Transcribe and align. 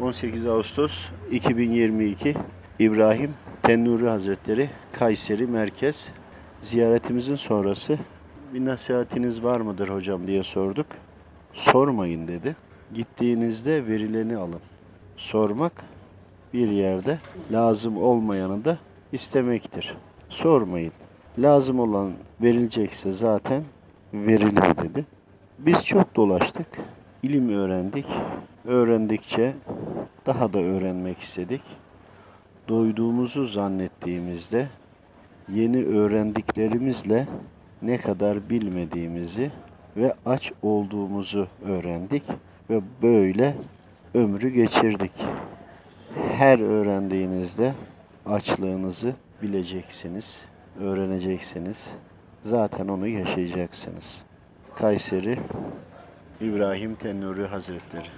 18 0.00 0.46
Ağustos 0.46 0.92
2022 1.30 2.34
İbrahim 2.78 3.30
Tennuri 3.62 4.08
Hazretleri 4.08 4.70
Kayseri 4.92 5.46
Merkez 5.46 6.08
ziyaretimizin 6.60 7.34
sonrası 7.34 7.98
bir 8.54 8.64
nasihatiniz 8.64 9.42
var 9.44 9.60
mıdır 9.60 9.88
hocam 9.88 10.26
diye 10.26 10.42
sorduk. 10.42 10.86
Sormayın 11.52 12.28
dedi. 12.28 12.56
Gittiğinizde 12.94 13.86
verileni 13.86 14.36
alın. 14.36 14.60
Sormak 15.16 15.72
bir 16.54 16.68
yerde 16.68 17.18
lazım 17.52 18.02
olmayanı 18.02 18.64
da 18.64 18.78
istemektir. 19.12 19.96
Sormayın. 20.28 20.92
Lazım 21.38 21.80
olan 21.80 22.12
verilecekse 22.42 23.12
zaten 23.12 23.62
verilir 24.14 24.76
dedi. 24.82 25.06
Biz 25.58 25.84
çok 25.84 26.16
dolaştık. 26.16 26.66
ilim 27.22 27.48
öğrendik. 27.48 28.06
Öğrendikçe 28.64 29.54
daha 30.26 30.52
da 30.52 30.58
öğrenmek 30.58 31.18
istedik. 31.18 31.62
Doyduğumuzu 32.68 33.46
zannettiğimizde 33.46 34.68
yeni 35.48 35.84
öğrendiklerimizle 35.84 37.26
ne 37.82 37.98
kadar 37.98 38.50
bilmediğimizi 38.50 39.50
ve 39.96 40.14
aç 40.26 40.52
olduğumuzu 40.62 41.48
öğrendik 41.64 42.22
ve 42.70 42.80
böyle 43.02 43.54
ömrü 44.14 44.48
geçirdik. 44.48 45.12
Her 46.32 46.58
öğrendiğinizde 46.58 47.74
açlığınızı 48.26 49.14
bileceksiniz, 49.42 50.38
öğreneceksiniz. 50.80 51.86
Zaten 52.42 52.88
onu 52.88 53.06
yaşayacaksınız. 53.06 54.22
Kayseri 54.76 55.38
İbrahim 56.40 56.94
Tennuri 56.94 57.46
Hazretleri 57.46 58.08